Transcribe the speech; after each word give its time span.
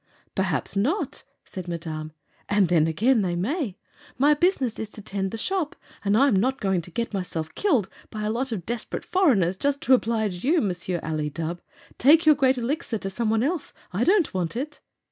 "Perhaps 0.33 0.75
not," 0.75 1.21
said 1.45 1.67
Madame, 1.67 2.11
"and 2.49 2.69
then, 2.69 2.87
again, 2.87 3.21
they 3.21 3.35
may. 3.35 3.77
My 4.17 4.33
business 4.33 4.79
is 4.79 4.89
to 4.93 5.01
tend 5.03 5.29
the 5.29 5.37
shop, 5.37 5.75
and 6.03 6.17
I 6.17 6.27
am 6.27 6.35
not 6.37 6.59
going 6.59 6.81
to 6.81 6.89
get 6.89 7.13
myself 7.13 7.53
killed 7.53 7.87
by 8.09 8.23
a 8.23 8.31
lot 8.31 8.51
of 8.51 8.65
desperate 8.65 9.05
foreigners 9.05 9.57
just 9.57 9.79
to 9.83 9.93
oblige 9.93 10.43
you, 10.43 10.59
Monsieur 10.59 10.99
Ali 11.03 11.29
Dubh! 11.29 11.59
Take 11.99 12.25
your 12.25 12.33
Great 12.33 12.57
Elixir 12.57 12.97
to 12.97 13.11
some 13.11 13.29
one 13.29 13.43
else. 13.43 13.73
I 13.93 14.03
don't 14.03 14.33
want 14.33 14.55
it." 14.57 14.79